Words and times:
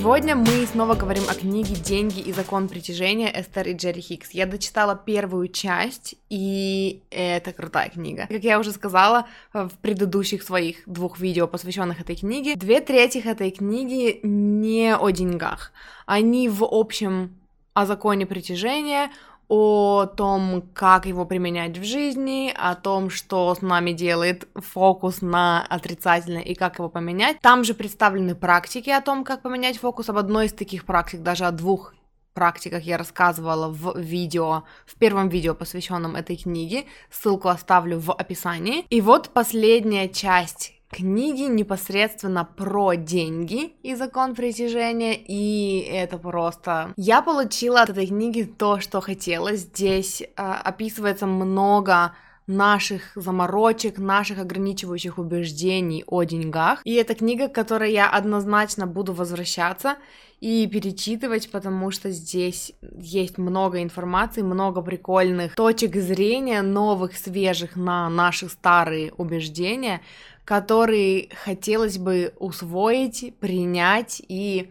Сегодня 0.00 0.34
мы 0.34 0.66
снова 0.66 0.94
говорим 0.94 1.24
о 1.28 1.34
книге 1.34 1.74
«Деньги 1.74 2.20
и 2.20 2.32
закон 2.32 2.68
притяжения» 2.68 3.30
Эстер 3.38 3.68
и 3.68 3.74
Джерри 3.74 4.00
Хикс. 4.00 4.30
Я 4.30 4.46
дочитала 4.46 4.96
первую 4.96 5.48
часть, 5.48 6.14
и 6.30 7.02
это 7.10 7.52
крутая 7.52 7.90
книга. 7.90 8.26
Как 8.26 8.42
я 8.42 8.58
уже 8.58 8.72
сказала 8.72 9.26
в 9.52 9.72
предыдущих 9.82 10.42
своих 10.42 10.78
двух 10.86 11.20
видео, 11.20 11.46
посвященных 11.46 12.00
этой 12.00 12.16
книге, 12.16 12.56
две 12.56 12.80
трети 12.80 13.18
этой 13.18 13.50
книги 13.50 14.20
не 14.22 14.96
о 14.96 15.10
деньгах. 15.10 15.70
Они 16.06 16.48
в 16.48 16.64
общем 16.64 17.36
о 17.74 17.84
законе 17.84 18.24
притяжения, 18.24 19.10
о 19.50 20.06
том, 20.06 20.62
как 20.74 21.06
его 21.06 21.26
применять 21.26 21.76
в 21.76 21.82
жизни, 21.82 22.54
о 22.56 22.76
том, 22.76 23.10
что 23.10 23.52
с 23.52 23.62
нами 23.62 23.90
делает 23.90 24.46
фокус 24.54 25.22
на 25.22 25.66
отрицательное 25.68 26.42
и 26.42 26.54
как 26.54 26.78
его 26.78 26.88
поменять. 26.88 27.40
Там 27.40 27.64
же 27.64 27.74
представлены 27.74 28.36
практики 28.36 28.90
о 28.90 29.00
том, 29.00 29.24
как 29.24 29.42
поменять 29.42 29.78
фокус. 29.78 30.08
Об 30.08 30.18
одной 30.18 30.46
из 30.46 30.52
таких 30.52 30.84
практик, 30.84 31.22
даже 31.22 31.46
о 31.46 31.50
двух 31.50 31.94
практиках 32.32 32.84
я 32.84 32.96
рассказывала 32.96 33.68
в 33.68 33.98
видео, 33.98 34.62
в 34.86 34.94
первом 34.96 35.28
видео, 35.28 35.54
посвященном 35.56 36.14
этой 36.14 36.36
книге. 36.36 36.84
Ссылку 37.10 37.48
оставлю 37.48 37.98
в 37.98 38.12
описании. 38.12 38.86
И 38.88 39.00
вот 39.00 39.30
последняя 39.30 40.08
часть 40.08 40.79
книги 40.90 41.42
непосредственно 41.42 42.44
про 42.44 42.94
деньги 42.94 43.74
и 43.82 43.94
закон 43.94 44.34
притяжения, 44.34 45.14
и 45.14 45.80
это 45.80 46.18
просто... 46.18 46.92
Я 46.96 47.22
получила 47.22 47.82
от 47.82 47.90
этой 47.90 48.08
книги 48.08 48.42
то, 48.42 48.80
что 48.80 49.00
хотела. 49.00 49.54
Здесь 49.54 50.20
э, 50.22 50.26
описывается 50.36 51.26
много 51.26 52.12
наших 52.46 53.12
заморочек, 53.14 53.98
наших 53.98 54.38
ограничивающих 54.38 55.18
убеждений 55.18 56.02
о 56.06 56.24
деньгах. 56.24 56.80
И 56.84 56.94
это 56.94 57.14
книга, 57.14 57.48
к 57.48 57.54
которой 57.54 57.92
я 57.92 58.10
однозначно 58.10 58.86
буду 58.86 59.12
возвращаться 59.12 59.96
и 60.40 60.66
перечитывать, 60.66 61.50
потому 61.50 61.90
что 61.90 62.10
здесь 62.10 62.72
есть 62.98 63.38
много 63.38 63.82
информации, 63.82 64.42
много 64.42 64.80
прикольных 64.80 65.54
точек 65.54 65.94
зрения, 65.96 66.62
новых, 66.62 67.16
свежих 67.16 67.76
на 67.76 68.08
наши 68.08 68.48
старые 68.48 69.12
убеждения, 69.12 70.00
которые 70.44 71.28
хотелось 71.44 71.98
бы 71.98 72.34
усвоить, 72.38 73.34
принять 73.40 74.22
и 74.28 74.70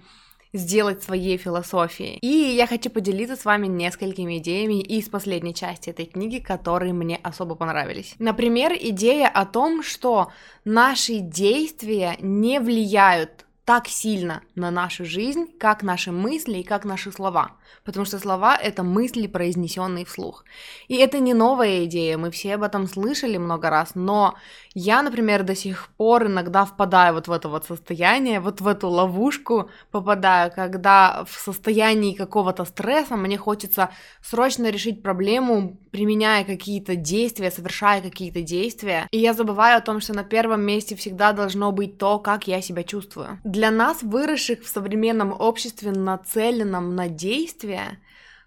сделать 0.53 1.03
своей 1.03 1.37
философией. 1.37 2.17
И 2.21 2.27
я 2.27 2.65
хочу 2.67 2.89
поделиться 2.89 3.35
с 3.35 3.45
вами 3.45 3.67
несколькими 3.67 4.39
идеями 4.39 4.81
из 4.81 5.07
последней 5.09 5.53
части 5.53 5.89
этой 5.89 6.05
книги, 6.05 6.39
которые 6.39 6.93
мне 6.93 7.19
особо 7.21 7.55
понравились. 7.55 8.15
Например, 8.19 8.73
идея 8.79 9.27
о 9.27 9.45
том, 9.45 9.83
что 9.83 10.31
наши 10.65 11.19
действия 11.19 12.17
не 12.19 12.59
влияют 12.59 13.45
так 13.69 13.87
сильно 13.87 14.41
на 14.55 14.71
нашу 14.71 15.05
жизнь, 15.05 15.45
как 15.59 15.83
наши 15.83 16.11
мысли 16.11 16.57
и 16.57 16.63
как 16.63 16.85
наши 16.85 17.11
слова. 17.11 17.51
Потому 17.85 18.03
что 18.03 18.17
слова— 18.17 18.57
это 18.63 18.81
мысли, 18.81 19.27
произнесенные 19.27 20.05
вслух. 20.05 20.43
И 20.87 20.95
это 20.95 21.19
не 21.19 21.35
новая 21.35 21.85
идея, 21.85 22.17
мы 22.17 22.31
все 22.31 22.55
об 22.55 22.63
этом 22.63 22.87
слышали 22.87 23.37
много 23.37 23.69
раз, 23.69 23.91
но 23.93 24.33
я, 24.73 25.03
например, 25.03 25.43
до 25.43 25.55
сих 25.55 25.89
пор 25.97 26.25
иногда 26.25 26.65
впадаю 26.65 27.13
вот 27.13 27.27
в 27.27 27.31
это 27.31 27.47
вот 27.47 27.65
состояние, 27.65 28.39
вот 28.39 28.59
в 28.59 28.67
эту 28.67 28.89
ловушку 28.89 29.69
попадаю, 29.91 30.51
когда 30.51 31.23
в 31.25 31.39
состоянии 31.39 32.15
какого-то 32.15 32.65
стресса 32.65 33.17
мне 33.17 33.37
хочется 33.37 33.89
срочно 34.23 34.71
решить 34.71 35.03
проблему, 35.03 35.77
применяя 35.91 36.43
какие-то 36.43 36.95
действия, 36.95 37.51
совершая 37.51 38.01
какие-то 38.01 38.41
действия, 38.41 39.07
и 39.11 39.19
я 39.19 39.33
забываю 39.33 39.77
о 39.77 39.81
том, 39.81 40.01
что 40.01 40.13
на 40.13 40.23
первом 40.23 40.61
месте 40.61 40.95
всегда 40.95 41.33
должно 41.33 41.71
быть 41.71 41.97
то, 41.97 42.19
как 42.19 42.47
я 42.47 42.61
себя 42.61 42.83
чувствую. 42.83 43.39
Для 43.43 43.71
нас, 43.71 44.03
выросших 44.03 44.63
в 44.63 44.67
современном 44.67 45.35
обществе, 45.39 45.91
нацеленном 45.91 46.95
на 46.95 47.07
действия, 47.07 47.99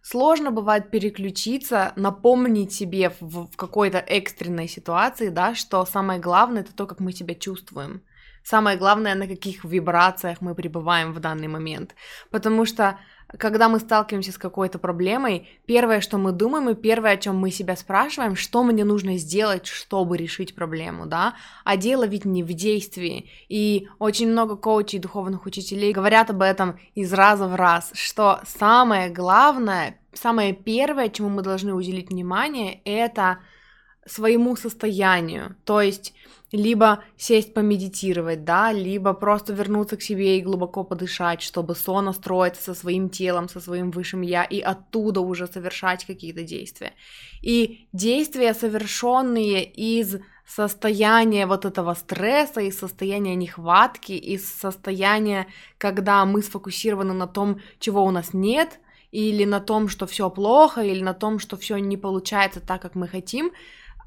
сложно 0.02 0.50
бывает 0.50 0.91
переключиться, 0.91 1.92
напомнить 1.97 2.72
себе 2.72 3.12
в, 3.20 3.47
в 3.47 3.56
какой-то 3.56 3.98
экстренной 3.98 4.69
ситуации, 4.69 5.28
да, 5.28 5.54
что 5.54 5.84
самое 5.86 6.20
главное 6.20 6.62
это 6.62 6.75
то, 6.75 6.86
как 6.86 7.00
мы 7.00 7.12
себя 7.12 7.34
чувствуем. 7.34 8.02
Самое 8.44 8.76
главное, 8.76 9.14
на 9.14 9.28
каких 9.28 9.64
вибрациях 9.64 10.41
мы 10.41 10.54
пребываем 10.54 11.12
в 11.12 11.20
данный 11.20 11.47
момент. 11.47 11.94
Потому 12.31 12.64
что 12.64 12.98
когда 13.38 13.69
мы 13.69 13.81
сталкиваемся 13.81 14.32
с 14.32 14.38
какой-то 14.38 14.78
проблемой, 14.78 15.48
первое, 15.66 16.00
что 16.00 16.19
мы 16.19 16.32
думаем, 16.32 16.69
и 16.70 16.75
первое, 16.75 17.12
о 17.12 17.16
чем 17.16 17.37
мы 17.37 17.50
себя 17.50 17.76
спрашиваем, 17.76 18.37
что 18.37 18.62
мне 18.62 18.84
нужно 18.84 19.16
сделать, 19.16 19.66
чтобы 19.66 20.16
решить 20.16 20.54
проблему, 20.54 21.06
да, 21.06 21.34
а 21.65 21.76
дело 21.76 22.06
ведь 22.06 22.25
не 22.25 22.43
в 22.43 22.53
действии, 22.53 23.31
и 23.48 23.88
очень 23.98 24.31
много 24.31 24.56
коучей, 24.56 24.98
духовных 24.98 25.47
учителей 25.47 25.93
говорят 25.93 26.31
об 26.31 26.43
этом 26.43 26.78
из 26.94 27.12
раза 27.12 27.48
в 27.48 27.54
раз, 27.54 27.91
что 27.94 28.41
самое 28.47 29.09
главное, 29.09 29.99
самое 30.12 30.53
первое, 30.53 31.09
чему 31.09 31.28
мы 31.28 31.43
должны 31.43 31.72
уделить 31.72 32.10
внимание, 32.10 32.81
это 32.84 33.38
своему 34.06 34.56
состоянию, 34.56 35.56
то 35.64 35.81
есть 35.81 36.12
либо 36.52 37.02
сесть 37.16 37.54
помедитировать, 37.54 38.44
да, 38.44 38.72
либо 38.72 39.14
просто 39.14 39.54
вернуться 39.54 39.96
к 39.96 40.02
себе 40.02 40.38
и 40.38 40.42
глубоко 40.42 40.84
подышать, 40.84 41.40
чтобы 41.40 41.74
сонастроиться 41.74 42.62
со 42.62 42.74
своим 42.74 43.08
телом, 43.08 43.48
со 43.48 43.60
своим 43.60 43.90
высшим 43.90 44.20
я, 44.20 44.44
и 44.44 44.60
оттуда 44.60 45.20
уже 45.20 45.46
совершать 45.46 46.04
какие-то 46.04 46.42
действия. 46.42 46.92
И 47.40 47.88
действия, 47.92 48.52
совершенные 48.52 49.64
из 49.64 50.16
состояния 50.46 51.46
вот 51.46 51.64
этого 51.64 51.94
стресса, 51.94 52.60
из 52.60 52.78
состояния 52.78 53.34
нехватки, 53.34 54.12
из 54.12 54.46
состояния, 54.46 55.46
когда 55.78 56.24
мы 56.26 56.42
сфокусированы 56.42 57.14
на 57.14 57.26
том, 57.26 57.60
чего 57.78 58.04
у 58.04 58.10
нас 58.10 58.34
нет, 58.34 58.78
или 59.10 59.44
на 59.44 59.60
том, 59.60 59.88
что 59.88 60.06
все 60.06 60.28
плохо, 60.30 60.82
или 60.82 61.02
на 61.02 61.14
том, 61.14 61.38
что 61.38 61.56
все 61.56 61.78
не 61.78 61.96
получается 61.96 62.60
так, 62.60 62.82
как 62.82 62.94
мы 62.94 63.08
хотим, 63.08 63.52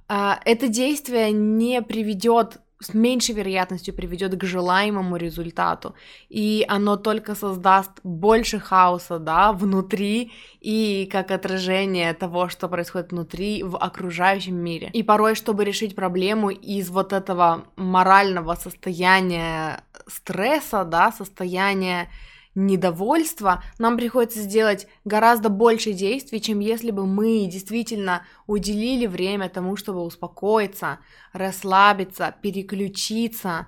это 0.08 0.68
действие 0.68 1.32
не 1.32 1.82
приведет 1.82 2.60
с 2.80 2.94
меньшей 2.94 3.36
вероятностью 3.36 3.94
приведет 3.94 4.36
к 4.38 4.44
желаемому 4.44 5.16
результату, 5.16 5.96
и 6.30 6.66
оно 6.68 6.98
только 6.98 7.34
создаст 7.36 7.92
больше 8.04 8.60
хаоса, 8.60 9.18
да, 9.18 9.54
внутри 9.54 10.32
и 10.60 11.08
как 11.12 11.32
отражение 11.32 12.14
того, 12.14 12.50
что 12.50 12.68
происходит 12.68 13.12
внутри 13.12 13.64
в 13.64 13.78
окружающем 13.78 14.56
мире. 14.56 14.90
И 14.94 15.04
порой, 15.04 15.36
чтобы 15.36 15.64
решить 15.64 15.96
проблему 15.96 16.50
из 16.50 16.90
вот 16.90 17.14
этого 17.14 17.66
морального 17.76 18.56
состояния 18.56 19.84
стресса, 20.08 20.84
да, 20.84 21.12
состояния 21.12 22.10
недовольства, 22.56 23.64
нам 23.78 23.98
приходится 23.98 24.40
сделать 24.40 24.88
гораздо 25.04 25.50
больше 25.50 25.92
действий, 25.92 26.42
чем 26.42 26.60
если 26.60 26.92
бы 26.92 27.06
мы 27.06 27.46
действительно 27.48 28.24
уделили 28.48 29.06
время 29.06 29.50
тому, 29.50 29.76
чтобы 29.76 30.02
успокоиться, 30.02 31.00
расслабиться, 31.34 32.34
переключиться, 32.42 33.68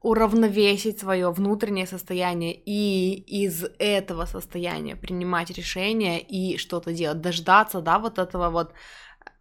уравновесить 0.00 0.98
свое 0.98 1.30
внутреннее 1.30 1.86
состояние 1.86 2.54
и 2.54 3.14
из 3.14 3.64
этого 3.78 4.24
состояния 4.24 4.96
принимать 4.96 5.50
решения 5.50 6.20
и 6.20 6.56
что-то 6.56 6.92
делать, 6.92 7.20
дождаться, 7.20 7.80
да, 7.80 7.98
вот 7.98 8.18
этого 8.18 8.50
вот 8.50 8.72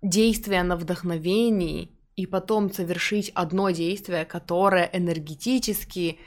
действия 0.02 0.64
на 0.64 0.76
вдохновении 0.76 1.98
и 2.16 2.28
потом 2.28 2.72
совершить 2.72 3.32
одно 3.34 3.72
действие, 3.72 4.26
которое 4.26 4.90
энергетически 4.94 6.20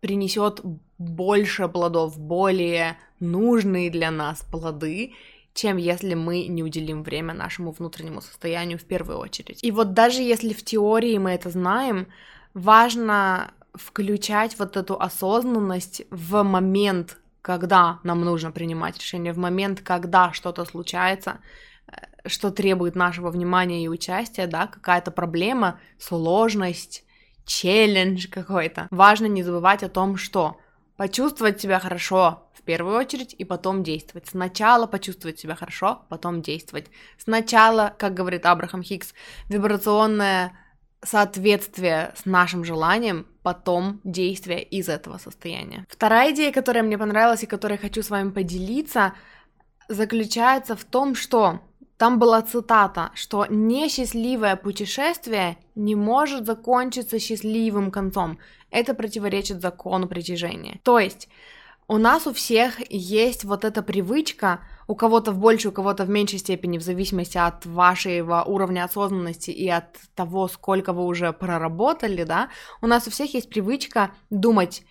принесет 0.00 0.60
больше 0.98 1.68
плодов, 1.68 2.18
более 2.18 2.98
нужные 3.20 3.90
для 3.90 4.10
нас 4.10 4.42
плоды, 4.42 5.14
чем 5.54 5.76
если 5.76 6.14
мы 6.14 6.46
не 6.46 6.62
уделим 6.62 7.02
время 7.02 7.34
нашему 7.34 7.72
внутреннему 7.72 8.20
состоянию 8.20 8.78
в 8.78 8.84
первую 8.84 9.18
очередь. 9.18 9.58
И 9.62 9.70
вот 9.70 9.92
даже 9.92 10.22
если 10.22 10.52
в 10.52 10.64
теории 10.64 11.18
мы 11.18 11.30
это 11.30 11.50
знаем, 11.50 12.08
важно 12.54 13.52
включать 13.74 14.58
вот 14.58 14.76
эту 14.76 15.00
осознанность 15.00 16.02
в 16.10 16.42
момент, 16.42 17.18
когда 17.42 17.98
нам 18.02 18.20
нужно 18.24 18.50
принимать 18.50 18.98
решение, 18.98 19.32
в 19.32 19.38
момент, 19.38 19.80
когда 19.80 20.32
что-то 20.32 20.64
случается, 20.64 21.38
э, 21.86 21.96
что 22.26 22.50
требует 22.50 22.94
нашего 22.94 23.30
внимания 23.30 23.84
и 23.84 23.88
участия, 23.88 24.46
да, 24.46 24.66
какая-то 24.66 25.10
проблема, 25.10 25.80
сложность, 25.98 27.04
челлендж 27.46 28.28
какой-то. 28.28 28.88
Важно 28.90 29.26
не 29.26 29.42
забывать 29.42 29.82
о 29.82 29.88
том, 29.88 30.16
что 30.16 30.58
почувствовать 30.98 31.60
себя 31.60 31.78
хорошо 31.78 32.50
в 32.52 32.62
первую 32.62 32.96
очередь 32.96 33.32
и 33.38 33.44
потом 33.44 33.84
действовать. 33.84 34.26
Сначала 34.26 34.86
почувствовать 34.86 35.38
себя 35.38 35.54
хорошо, 35.54 36.02
потом 36.08 36.42
действовать. 36.42 36.90
Сначала, 37.16 37.94
как 37.96 38.14
говорит 38.14 38.44
Абрахам 38.44 38.82
Хикс, 38.82 39.14
вибрационная 39.48 40.52
соответствие 41.00 42.12
с 42.16 42.26
нашим 42.26 42.64
желанием, 42.64 43.28
потом 43.44 44.00
действие 44.02 44.60
из 44.60 44.88
этого 44.88 45.18
состояния. 45.18 45.86
Вторая 45.88 46.32
идея, 46.32 46.52
которая 46.52 46.82
мне 46.82 46.98
понравилась 46.98 47.44
и 47.44 47.46
которой 47.46 47.78
хочу 47.78 48.02
с 48.02 48.10
вами 48.10 48.30
поделиться, 48.30 49.14
заключается 49.86 50.74
в 50.74 50.82
том, 50.82 51.14
что 51.14 51.60
там 51.98 52.18
была 52.18 52.42
цитата, 52.42 53.10
что 53.14 53.46
несчастливое 53.50 54.56
путешествие 54.56 55.58
не 55.74 55.96
может 55.96 56.46
закончиться 56.46 57.18
счастливым 57.18 57.90
концом. 57.90 58.38
Это 58.70 58.94
противоречит 58.94 59.60
закону 59.60 60.06
притяжения. 60.06 60.80
То 60.84 61.00
есть 61.00 61.28
у 61.88 61.98
нас 61.98 62.26
у 62.26 62.32
всех 62.32 62.80
есть 62.92 63.44
вот 63.44 63.64
эта 63.64 63.82
привычка, 63.82 64.60
у 64.86 64.94
кого-то 64.94 65.32
в 65.32 65.38
большей, 65.38 65.70
у 65.70 65.72
кого-то 65.72 66.04
в 66.04 66.08
меньшей 66.08 66.38
степени, 66.38 66.78
в 66.78 66.82
зависимости 66.82 67.36
от 67.36 67.66
вашего 67.66 68.44
уровня 68.46 68.84
осознанности 68.84 69.50
и 69.50 69.68
от 69.68 69.96
того, 70.14 70.48
сколько 70.48 70.92
вы 70.92 71.04
уже 71.04 71.32
проработали, 71.32 72.22
да, 72.22 72.48
у 72.80 72.86
нас 72.86 73.08
у 73.08 73.10
всех 73.10 73.34
есть 73.34 73.50
привычка 73.50 74.12
думать, 74.30 74.84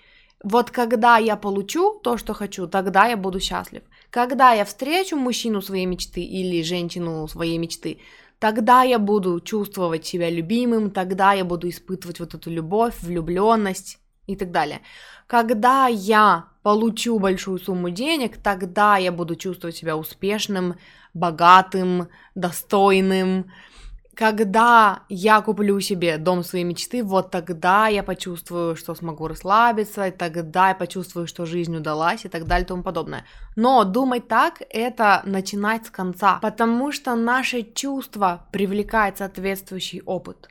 вот 0.43 0.71
когда 0.71 1.17
я 1.17 1.35
получу 1.35 1.99
то, 2.03 2.17
что 2.17 2.33
хочу, 2.33 2.67
тогда 2.67 3.07
я 3.07 3.17
буду 3.17 3.39
счастлив. 3.39 3.83
Когда 4.17 4.51
я 4.53 4.65
встречу 4.65 5.15
мужчину 5.15 5.61
своей 5.61 5.85
мечты 5.85 6.21
или 6.21 6.63
женщину 6.63 7.27
своей 7.27 7.59
мечты, 7.59 7.99
тогда 8.39 8.81
я 8.81 8.97
буду 8.97 9.39
чувствовать 9.39 10.07
себя 10.07 10.31
любимым, 10.31 10.89
тогда 10.89 11.33
я 11.33 11.45
буду 11.45 11.69
испытывать 11.69 12.19
вот 12.19 12.33
эту 12.33 12.49
любовь, 12.49 12.95
влюбленность 13.03 13.99
и 14.25 14.35
так 14.35 14.49
далее. 14.49 14.81
Когда 15.27 15.85
я 15.85 16.45
получу 16.63 17.19
большую 17.19 17.59
сумму 17.59 17.91
денег, 17.91 18.37
тогда 18.37 18.97
я 18.97 19.11
буду 19.11 19.35
чувствовать 19.35 19.75
себя 19.75 19.95
успешным, 19.95 20.77
богатым, 21.13 22.07
достойным, 22.33 23.51
когда 24.17 25.03
я 25.09 25.41
куплю 25.41 25.79
себе 25.79 26.17
дом 26.17 26.43
своей 26.43 26.63
мечты, 26.63 27.03
вот 27.03 27.29
тогда 27.29 27.87
я 27.87 28.01
почувствую, 28.01 28.75
что 28.75 28.95
смогу 28.95 29.27
расслабиться, 29.27 30.07
и 30.07 30.11
тогда 30.11 30.69
я 30.69 30.75
почувствую, 30.75 31.27
что 31.27 31.45
жизнь 31.45 31.75
удалась 31.77 32.25
и 32.25 32.27
так 32.27 32.45
далее 32.45 32.65
и 32.65 32.67
тому 32.67 32.81
подобное. 32.81 33.25
Но 33.55 33.83
думать 33.83 34.27
так— 34.27 34.63
это 34.71 35.21
начинать 35.25 35.85
с 35.85 35.91
конца, 35.91 36.39
потому 36.41 36.91
что 36.91 37.15
наше 37.15 37.61
чувство 37.61 38.47
привлекает 38.51 39.19
соответствующий 39.19 40.01
опыт. 40.01 40.49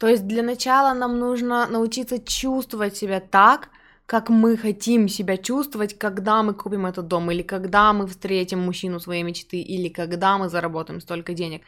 То 0.00 0.08
есть 0.08 0.26
для 0.26 0.42
начала 0.42 0.92
нам 0.92 1.20
нужно 1.20 1.68
научиться 1.68 2.18
чувствовать 2.18 2.96
себя 2.96 3.20
так, 3.20 3.68
как 4.06 4.30
мы 4.30 4.56
хотим 4.56 5.08
себя 5.08 5.36
чувствовать, 5.36 5.96
когда 5.96 6.42
мы 6.42 6.54
купим 6.54 6.86
этот 6.86 7.06
дом, 7.06 7.30
или 7.30 7.42
когда 7.42 7.92
мы 7.92 8.08
встретим 8.08 8.60
мужчину 8.60 8.98
своей 8.98 9.22
мечты, 9.22 9.60
или 9.60 9.88
когда 9.88 10.38
мы 10.38 10.48
заработаем 10.48 11.00
столько 11.00 11.34
денег. 11.34 11.62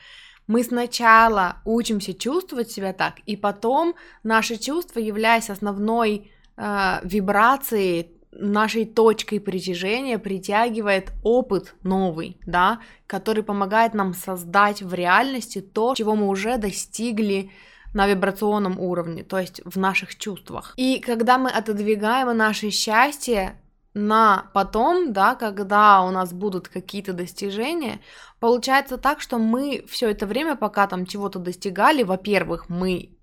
Мы 0.49 0.65
сначала 0.65 1.59
учимся 1.65 2.13
чувствовать 2.15 2.73
себя 2.73 2.93
так, 2.93 3.21
и 3.27 3.37
потом 3.37 3.95
наши 4.25 4.57
чувства, 4.57 4.99
являясь 4.99 5.51
основной 5.51 6.33
э, 6.57 6.99
вибрацией, 7.05 8.19
нашей 8.33 8.85
точкой 8.85 9.41
притяжения, 9.41 10.19
притягивает 10.19 11.13
опыт 11.23 11.75
новый, 11.83 12.39
да, 12.47 12.81
который 13.07 13.43
помогает 13.43 13.95
нам 13.95 14.15
создать 14.15 14.83
в 14.83 14.95
реальности 14.95 15.61
то, 15.61 15.95
чего 15.95 16.15
мы 16.15 16.29
уже 16.29 16.59
достигли 16.59 17.51
на 17.95 18.07
вибрационном 18.07 18.79
уровне, 18.79 19.25
то 19.25 19.39
есть 19.39 19.63
в 19.65 19.79
наших 19.79 20.17
чувствах. 20.17 20.75
И 20.77 21.01
когда 21.01 21.39
мы 21.39 21.51
отодвигаем 21.51 22.37
наше 22.37 22.71
счастье 22.71 23.59
на 23.99 24.51
потом, 24.55 25.13
да, 25.13 25.35
когда 25.35 26.03
у 26.03 26.11
нас 26.11 26.33
будут 26.33 26.69
какие-то 26.69 27.13
достижения, 27.13 28.01
получается 28.41 28.97
так, 28.97 29.21
что 29.21 29.39
мы 29.39 29.85
все 29.89 30.11
это 30.11 30.27
время, 30.27 30.57
пока 30.57 30.87
там 30.87 31.05
чего-то 31.05 31.39
достигали, 31.39 32.03
во-первых, 32.03 32.69
мы 32.69 33.19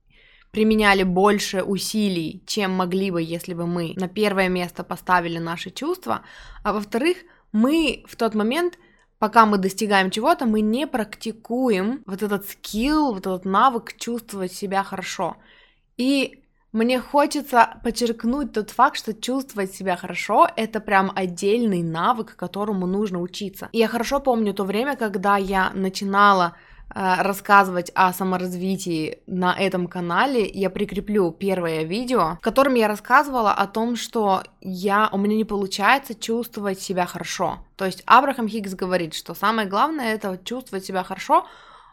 применяли 0.51 1.04
больше 1.04 1.63
усилий, 1.63 2.44
чем 2.45 2.72
могли 2.72 3.12
бы, 3.12 3.22
если 3.22 3.54
бы 3.54 3.68
мы 3.68 3.94
на 3.95 4.07
первое 4.07 4.48
место 4.48 4.83
поставили 4.83 5.38
наши 5.38 5.69
чувства, 5.69 6.22
а 6.63 6.74
во-вторых, 6.74 7.18
мы 7.51 8.04
в 8.07 8.16
тот 8.16 8.36
момент, 8.36 8.77
пока 9.19 9.45
мы 9.45 9.57
достигаем 9.57 10.12
чего-то, 10.12 10.45
мы 10.45 10.62
не 10.62 10.88
практикуем 10.88 12.04
вот 12.06 12.22
этот 12.22 12.50
скилл, 12.50 13.13
вот 13.13 13.27
этот 13.27 13.45
навык 13.45 13.98
чувствовать 13.98 14.54
себя 14.54 14.83
хорошо. 14.83 15.38
И 15.98 16.44
мне 16.75 17.00
хочется 17.00 17.77
подчеркнуть 17.83 18.51
тот 18.51 18.69
факт, 18.69 18.98
что 18.98 19.13
чувствовать 19.13 19.74
себя 19.74 19.95
хорошо— 19.95 20.50
это 20.57 20.81
прям 20.81 21.10
отдельный 21.16 21.81
навык, 21.81 22.36
которому 22.36 22.86
нужно 22.86 23.22
учиться. 23.22 23.69
Я 23.72 23.88
хорошо 23.88 24.19
помню 24.19 24.54
то 24.54 24.66
время, 24.66 24.98
когда 24.98 25.38
я 25.38 25.72
начинала 25.74 26.57
э, 26.94 27.22
рассказывать 27.22 27.94
о 27.95 28.12
саморазвитии 28.12 29.19
на 29.25 29.57
этом 29.57 29.88
канале, 29.88 30.45
я 30.45 30.69
прикреплю 30.69 31.31
первое 31.31 31.83
видео, 31.83 32.36
в 32.36 32.42
котором 32.42 32.74
я 32.74 32.89
рассказывала 32.89 33.54
о 33.54 33.68
том, 33.68 33.95
что 33.95 34.44
я, 34.60 35.07
у 35.13 35.18
меня 35.18 35.38
не 35.38 35.45
получается 35.45 36.13
чувствовать 36.13 36.81
себя 36.81 37.06
хорошо. 37.06 37.60
То 37.77 37.86
есть 37.86 38.04
Абрахам 38.06 38.50
Хиггс 38.50 38.74
говорит, 38.74 39.13
что 39.13 39.33
самое 39.33 39.66
главное 39.66 40.13
это 40.13 40.38
чувствовать 40.44 40.83
себя 40.83 41.04
хорошо, 41.04 41.45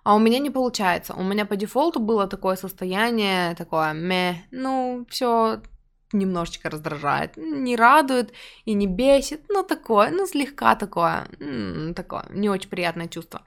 а 0.04 0.14
у 0.14 0.18
меня 0.18 0.38
не 0.38 0.50
получается. 0.50 1.14
У 1.14 1.22
меня 1.22 1.46
по 1.46 1.56
дефолту 1.56 2.00
было 2.00 2.26
такое 2.26 2.56
состояние, 2.56 3.54
такое, 3.54 3.92
ме, 3.92 4.44
ну, 4.50 5.06
все 5.08 5.62
немножечко 6.12 6.70
раздражает, 6.70 7.36
не 7.36 7.76
радует 7.76 8.32
и 8.64 8.74
не 8.74 8.86
бесит, 8.86 9.42
ну, 9.48 9.62
такое, 9.62 10.10
ну, 10.10 10.26
слегка 10.26 10.74
такое, 10.76 11.26
такое, 11.94 12.26
не 12.30 12.50
очень 12.50 12.68
приятное 12.68 13.08
чувство. 13.08 13.42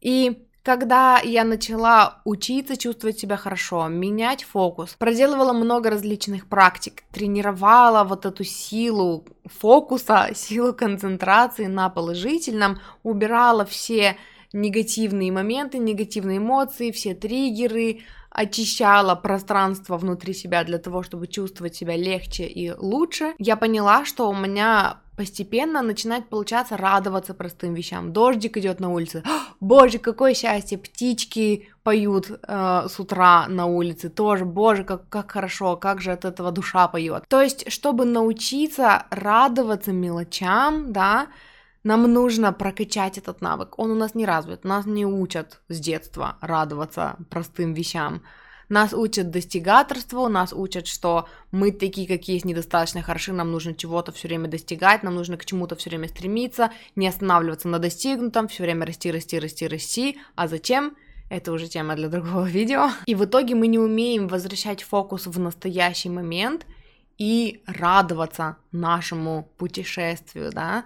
И 0.00 0.46
когда 0.64 1.20
я 1.22 1.44
начала 1.44 2.22
учиться 2.24 2.78
чувствовать 2.78 3.18
себя 3.18 3.36
хорошо, 3.36 3.86
менять 3.88 4.44
фокус, 4.44 4.94
проделывала 4.94 5.52
много 5.52 5.90
различных 5.90 6.48
практик, 6.48 7.02
тренировала 7.12 8.02
вот 8.02 8.24
эту 8.24 8.44
силу 8.44 9.26
фокуса, 9.44 10.30
силу 10.34 10.72
концентрации 10.72 11.66
на 11.66 11.90
положительном, 11.90 12.80
убирала 13.02 13.66
все 13.66 14.16
негативные 14.54 15.30
моменты, 15.30 15.78
негативные 15.78 16.38
эмоции, 16.38 16.90
все 16.90 17.14
триггеры, 17.14 18.00
очищала 18.30 19.14
пространство 19.14 19.96
внутри 19.96 20.34
себя 20.34 20.64
для 20.64 20.78
того, 20.78 21.02
чтобы 21.02 21.28
чувствовать 21.28 21.76
себя 21.76 21.96
легче 21.96 22.44
и 22.44 22.72
лучше, 22.72 23.34
я 23.38 23.56
поняла, 23.56 24.04
что 24.04 24.28
у 24.28 24.34
меня 24.34 24.98
постепенно 25.16 25.82
начинает 25.82 26.28
получаться 26.28 26.76
радоваться 26.76 27.34
простым 27.34 27.74
вещам. 27.74 28.12
Дождик 28.12 28.56
идет 28.56 28.80
на 28.80 28.90
улице. 28.90 29.22
Боже, 29.60 29.98
какое 29.98 30.34
счастье! 30.34 30.76
Птички 30.76 31.68
поют 31.84 32.30
э, 32.30 32.86
с 32.88 32.98
утра 32.98 33.46
на 33.48 33.66
улице. 33.66 34.08
Тоже, 34.08 34.44
боже, 34.44 34.82
как, 34.82 35.08
как 35.08 35.30
хорошо, 35.30 35.76
как 35.76 36.00
же 36.00 36.10
от 36.10 36.24
этого 36.24 36.50
душа 36.50 36.88
поет. 36.88 37.24
То 37.28 37.40
есть, 37.40 37.70
чтобы 37.70 38.04
научиться 38.04 39.06
радоваться 39.10 39.92
мелочам, 39.92 40.92
да, 40.92 41.28
нам 41.84 42.10
нужно 42.10 42.52
прокачать 42.52 43.18
этот 43.18 43.42
навык. 43.42 43.78
Он 43.78 43.90
у 43.90 43.94
нас 43.94 44.14
не 44.14 44.24
развит. 44.24 44.64
Нас 44.64 44.86
не 44.86 45.04
учат 45.06 45.60
с 45.68 45.78
детства 45.78 46.38
радоваться 46.40 47.16
простым 47.30 47.74
вещам. 47.74 48.22
Нас 48.70 48.94
учат 48.94 49.30
достигаторству, 49.30 50.26
нас 50.28 50.54
учат, 50.54 50.86
что 50.86 51.28
мы 51.52 51.70
такие, 51.70 52.08
какие 52.08 52.36
есть, 52.36 52.46
недостаточно 52.46 53.02
хороши, 53.02 53.34
нам 53.34 53.52
нужно 53.52 53.74
чего-то 53.74 54.10
все 54.12 54.26
время 54.26 54.48
достигать, 54.48 55.02
нам 55.02 55.14
нужно 55.14 55.36
к 55.36 55.44
чему-то 55.44 55.76
все 55.76 55.90
время 55.90 56.08
стремиться, 56.08 56.72
не 56.96 57.06
останавливаться 57.06 57.68
на 57.68 57.78
достигнутом, 57.78 58.48
все 58.48 58.62
время 58.62 58.86
расти, 58.86 59.10
расти, 59.10 59.38
расти, 59.38 59.68
расти. 59.68 60.18
А 60.34 60.48
зачем? 60.48 60.96
Это 61.28 61.52
уже 61.52 61.68
тема 61.68 61.94
для 61.94 62.08
другого 62.08 62.46
видео. 62.46 62.88
И 63.04 63.14
в 63.14 63.24
итоге 63.26 63.54
мы 63.54 63.66
не 63.66 63.78
умеем 63.78 64.28
возвращать 64.28 64.82
фокус 64.82 65.26
в 65.26 65.38
настоящий 65.38 66.08
момент 66.08 66.66
и 67.18 67.62
радоваться 67.66 68.56
нашему 68.72 69.50
путешествию, 69.58 70.50
да, 70.52 70.84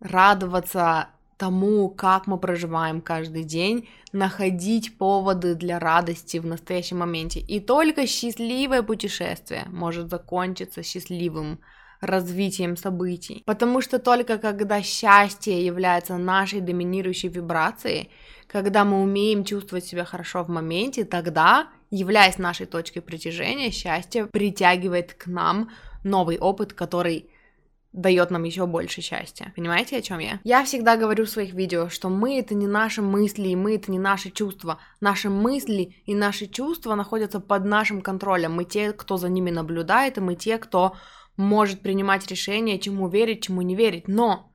радоваться 0.00 1.08
тому, 1.38 1.88
как 1.88 2.26
мы 2.26 2.36
проживаем 2.38 3.00
каждый 3.00 3.44
день, 3.44 3.88
находить 4.12 4.98
поводы 4.98 5.54
для 5.54 5.78
радости 5.78 6.38
в 6.38 6.46
настоящем 6.46 6.98
моменте. 6.98 7.40
И 7.40 7.60
только 7.60 8.06
счастливое 8.06 8.82
путешествие 8.82 9.64
может 9.70 10.10
закончиться 10.10 10.82
счастливым 10.82 11.60
развитием 12.00 12.76
событий. 12.76 13.42
Потому 13.46 13.80
что 13.80 13.98
только 13.98 14.38
когда 14.38 14.82
счастье 14.82 15.64
является 15.64 16.16
нашей 16.16 16.60
доминирующей 16.60 17.28
вибрацией, 17.28 18.10
когда 18.46 18.84
мы 18.84 19.02
умеем 19.02 19.44
чувствовать 19.44 19.84
себя 19.84 20.04
хорошо 20.04 20.42
в 20.42 20.48
моменте, 20.48 21.04
тогда, 21.04 21.68
являясь 21.90 22.38
нашей 22.38 22.66
точкой 22.66 23.00
притяжения, 23.00 23.70
счастье 23.70 24.26
притягивает 24.26 25.14
к 25.14 25.26
нам 25.26 25.70
новый 26.04 26.38
опыт, 26.38 26.72
который 26.72 27.30
дает 27.92 28.30
нам 28.30 28.44
еще 28.44 28.66
больше 28.66 29.00
счастья. 29.00 29.52
Понимаете, 29.56 29.96
о 29.96 30.02
чем 30.02 30.18
я? 30.18 30.40
Я 30.44 30.64
всегда 30.64 30.96
говорю 30.96 31.24
в 31.24 31.30
своих 31.30 31.54
видео, 31.54 31.88
что 31.88 32.08
мы 32.08 32.38
это 32.38 32.54
не 32.54 32.66
наши 32.66 33.02
мысли, 33.02 33.48
и 33.48 33.56
мы 33.56 33.76
это 33.76 33.90
не 33.90 33.98
наши 33.98 34.30
чувства. 34.30 34.78
Наши 35.00 35.30
мысли 35.30 35.96
и 36.04 36.14
наши 36.14 36.46
чувства 36.46 36.94
находятся 36.94 37.40
под 37.40 37.64
нашим 37.64 38.02
контролем. 38.02 38.52
Мы 38.52 38.64
те, 38.64 38.92
кто 38.92 39.16
за 39.16 39.28
ними 39.28 39.50
наблюдает, 39.50 40.18
и 40.18 40.20
мы 40.20 40.34
те, 40.34 40.58
кто 40.58 40.96
может 41.36 41.80
принимать 41.80 42.26
решения, 42.26 42.78
чему 42.78 43.08
верить, 43.08 43.44
чему 43.44 43.62
не 43.62 43.74
верить. 43.74 44.06
Но 44.08 44.52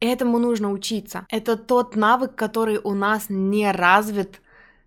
этому 0.00 0.38
нужно 0.38 0.70
учиться. 0.70 1.26
Это 1.28 1.56
тот 1.56 1.96
навык, 1.96 2.34
который 2.34 2.78
у 2.78 2.94
нас 2.94 3.26
не 3.28 3.70
развит 3.70 4.40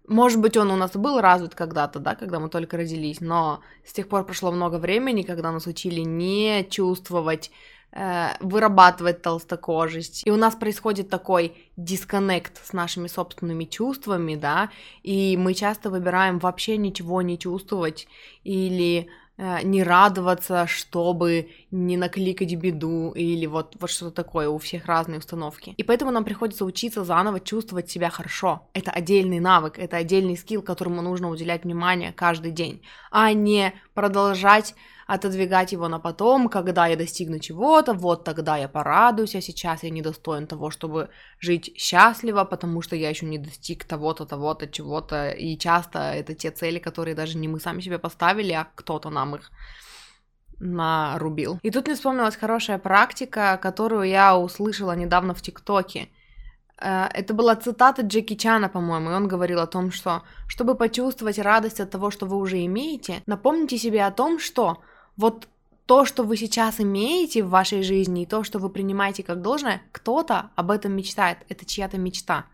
может 0.10 0.42
быть, 0.42 0.58
он 0.58 0.72
у 0.72 0.76
нас 0.76 0.92
был 0.96 1.22
развит 1.22 1.56
когда-то, 1.56 2.00
да, 2.00 2.16
когда 2.16 2.40
мы 2.40 2.50
только 2.50 2.78
родились, 2.78 3.22
но 3.22 3.62
с 3.86 3.94
тех 3.94 4.10
пор 4.10 4.26
прошло 4.26 4.52
много 4.52 4.78
времени, 4.78 5.22
когда 5.22 5.52
нас 5.52 5.68
учили 5.68 6.02
не 6.02 6.68
чувствовать, 6.70 7.52
э, 7.92 8.30
вырабатывать 8.40 9.22
толстокожесть. 9.22 10.24
И 10.26 10.32
у 10.32 10.36
нас 10.36 10.56
происходит 10.56 11.10
такой 11.10 11.56
дисконнект 11.78 12.60
с 12.66 12.74
нашими 12.74 13.08
собственными 13.08 13.66
чувствами, 13.66 14.36
да, 14.36 14.72
и 15.04 15.38
мы 15.38 15.54
часто 15.54 15.92
выбираем 15.92 16.40
вообще 16.40 16.78
ничего 16.78 17.22
не 17.22 17.38
чувствовать 17.38 18.08
или 18.44 19.10
не 19.64 19.84
радоваться, 19.84 20.68
чтобы 20.68 21.50
не 21.72 21.96
накликать 21.98 22.54
беду 22.56 23.12
или 23.12 23.46
вот, 23.46 23.76
вот 23.80 23.90
что-то 23.90 24.12
такое, 24.12 24.50
у 24.50 24.58
всех 24.58 24.86
разные 24.86 25.20
установки. 25.20 25.74
И 25.78 25.84
поэтому 25.84 26.12
нам 26.12 26.26
приходится 26.26 26.66
учиться 26.66 27.04
заново 27.04 27.40
чувствовать 27.40 27.90
себя 27.90 28.10
хорошо. 28.10 28.68
Это 28.74 28.92
отдельный 28.92 29.40
навык, 29.40 29.80
это 29.80 29.98
отдельный 29.98 30.38
скилл, 30.38 30.62
которому 30.62 31.02
нужно 31.02 31.30
уделять 31.30 31.64
внимание 31.64 32.12
каждый 32.12 32.52
день, 32.52 32.82
а 33.12 33.32
не 33.32 33.74
продолжать 33.94 34.76
отодвигать 35.10 35.72
его 35.72 35.88
на 35.88 36.00
потом, 36.00 36.50
когда 36.50 36.86
я 36.86 36.96
достигну 36.96 37.40
чего-то, 37.40 37.94
вот 37.94 38.24
тогда 38.24 38.58
я 38.58 38.68
порадуюсь, 38.68 39.34
а 39.34 39.42
сейчас 39.42 39.82
я 39.82 39.90
недостоин 39.90 40.46
того, 40.46 40.70
чтобы 40.70 41.10
жить 41.40 41.74
счастливо, 41.76 42.44
потому 42.44 42.84
что 42.84 42.96
я 42.96 43.10
еще 43.10 43.26
не 43.26 43.40
достиг 43.40 43.86
того-то, 43.86 44.26
того-то, 44.26 44.68
чего-то, 44.68 45.32
и 45.32 45.58
часто 45.58 46.00
это 46.00 46.36
те 46.36 46.52
цели, 46.52 46.78
которые 46.78 47.16
даже 47.16 47.40
не 47.40 47.48
мы 47.48 47.60
сами 47.60 47.82
себе 47.82 47.98
поставили, 47.98 48.52
а 48.54 48.68
кто-то 48.76 49.10
нам 49.10 49.36
их 49.36 49.52
нарубил. 50.60 51.60
И 51.64 51.72
тут 51.72 51.88
мне 51.88 51.96
вспомнилась 51.96 52.36
хорошая 52.36 52.78
практика, 52.78 53.60
которую 53.60 54.08
я 54.08 54.38
услышала 54.38 54.96
недавно 54.96 55.34
в 55.34 55.42
ТикТоке. 55.42 56.10
Э, 56.80 57.08
это 57.16 57.34
была 57.34 57.56
цитата 57.56 58.04
Джеки 58.04 58.36
Чана, 58.36 58.70
по-моему, 58.70 59.10
и 59.10 59.14
он 59.14 59.28
говорил 59.28 59.60
о 59.60 59.66
том, 59.66 59.92
что 59.92 60.22
чтобы 60.48 60.76
почувствовать 60.76 61.40
радость 61.40 61.80
от 61.80 61.90
того, 61.90 62.12
что 62.12 62.28
вы 62.28 62.38
уже 62.38 62.64
имеете, 62.64 63.24
напомните 63.26 63.80
себе 63.80 64.06
о 64.06 64.12
том, 64.12 64.38
что 64.38 64.84
вот 65.20 65.48
то, 65.86 66.06
что 66.06 66.24
вы 66.24 66.38
сейчас 66.38 66.80
имеете 66.80 67.44
в 67.44 67.50
вашей 67.50 67.84
жизни, 67.84 68.24
и 68.24 68.26
то, 68.26 68.44
что 68.44 68.58
вы 68.58 68.70
принимаете 68.70 69.22
как 69.22 69.42
должное, 69.42 69.82
кто-то 69.92 70.52
об 70.56 70.72
этом 70.72 70.94
мечтает, 70.94 71.40
это 71.50 71.66
чья-то 71.66 71.98
мечта. 71.98 72.46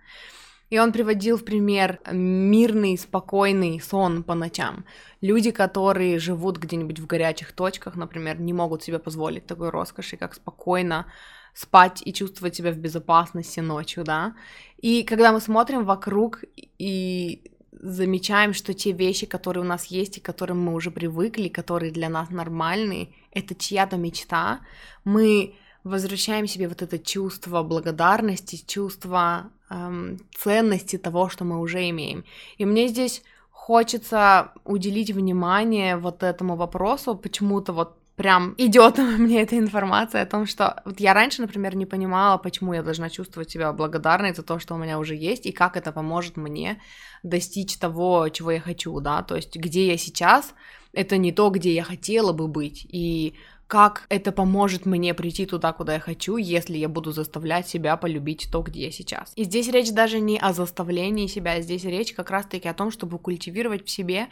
И 0.72 0.80
он 0.80 0.92
приводил 0.92 1.38
в 1.38 1.46
пример 1.46 2.00
мирный, 2.12 2.98
спокойный 2.98 3.80
сон 3.80 4.24
по 4.24 4.34
ночам. 4.34 4.84
Люди, 5.22 5.52
которые 5.52 6.18
живут 6.18 6.58
где-нибудь 6.58 7.00
в 7.00 7.06
горячих 7.06 7.52
точках, 7.52 7.96
например, 7.96 8.40
не 8.40 8.52
могут 8.52 8.82
себе 8.82 8.98
позволить 8.98 9.46
такой 9.46 9.70
роскоши, 9.70 10.18
как 10.18 10.34
спокойно 10.34 11.06
спать 11.54 12.02
и 12.04 12.14
чувствовать 12.14 12.56
себя 12.56 12.72
в 12.72 12.78
безопасности 12.78 13.60
ночью, 13.60 14.04
да. 14.04 14.34
И 14.78 15.04
когда 15.04 15.32
мы 15.32 15.40
смотрим 15.40 15.86
вокруг 15.86 16.44
и 16.80 17.52
замечаем, 17.82 18.54
что 18.54 18.74
те 18.74 18.92
вещи, 18.92 19.26
которые 19.26 19.64
у 19.64 19.68
нас 19.68 19.86
есть 19.86 20.18
и 20.18 20.20
к 20.20 20.26
которым 20.26 20.64
мы 20.64 20.74
уже 20.74 20.92
привыкли, 20.92 21.48
которые 21.48 21.92
для 21.92 22.10
нас 22.10 22.30
нормальные, 22.30 23.10
это 23.32 23.56
чья-то 23.56 23.98
мечта, 23.98 24.62
мы 25.04 25.56
возвращаем 25.84 26.48
себе 26.48 26.68
вот 26.68 26.82
это 26.82 26.98
чувство 26.98 27.62
благодарности, 27.64 28.64
чувство 28.66 29.52
эм, 29.70 30.20
ценности 30.36 30.98
того, 30.98 31.30
что 31.30 31.46
мы 31.46 31.60
уже 31.60 31.90
имеем. 31.90 32.26
И 32.58 32.66
мне 32.66 32.88
здесь 32.88 33.24
хочется 33.52 34.52
уделить 34.64 35.12
внимание 35.12 35.98
вот 35.98 36.24
этому 36.24 36.56
вопросу, 36.56 37.16
почему-то 37.16 37.74
вот 37.74 37.98
прям 38.16 38.56
идет 38.58 38.98
мне 39.20 39.42
эта 39.42 39.58
информация 39.58 40.24
о 40.24 40.26
том, 40.26 40.46
что 40.46 40.82
вот 40.86 41.00
я 41.00 41.14
раньше, 41.14 41.42
например, 41.42 41.76
не 41.76 41.86
понимала, 41.86 42.38
почему 42.38 42.74
я 42.74 42.84
должна 42.84 43.10
чувствовать 43.10 43.50
себя 43.52 43.72
благодарной 43.74 44.34
за 44.34 44.44
то, 44.44 44.60
что 44.60 44.76
у 44.76 44.78
меня 44.78 45.00
уже 45.00 45.16
есть, 45.16 45.46
и 45.46 45.52
как 45.52 45.78
это 45.78 45.92
поможет 45.92 46.38
мне 46.38 46.82
достичь 47.24 47.78
того, 47.78 48.30
чего 48.30 48.52
я 48.52 48.60
хочу, 48.60 49.00
да, 49.00 49.24
то 49.24 49.36
есть 49.36 49.56
где 49.56 49.88
я 49.88 49.98
сейчас, 49.98 50.54
это 50.94 51.18
не 51.18 51.32
то, 51.32 51.50
где 51.50 51.74
я 51.74 51.84
хотела 51.84 52.32
бы 52.34 52.48
быть, 52.48 52.86
и 52.90 53.36
как 53.68 54.06
это 54.10 54.32
поможет 54.32 54.86
мне 54.86 55.14
прийти 55.16 55.46
туда, 55.48 55.74
куда 55.74 55.96
я 55.96 56.00
хочу, 56.00 56.38
если 56.38 56.78
я 56.78 56.88
буду 56.88 57.12
заставлять 57.12 57.68
себя 57.68 57.98
полюбить 57.98 58.48
то, 58.52 58.62
где 58.62 58.86
я 58.86 58.92
сейчас. 58.92 59.34
И 59.36 59.44
здесь 59.44 59.68
речь 59.70 59.92
даже 59.92 60.20
не 60.20 60.38
о 60.38 60.54
заставлении 60.54 61.26
себя, 61.26 61.60
здесь 61.62 61.84
речь 61.84 62.14
как 62.14 62.30
раз-таки 62.30 62.68
о 62.68 62.76
том, 62.76 62.92
чтобы 62.92 63.18
культивировать 63.18 63.86
в 63.86 63.90
себе 63.90 64.28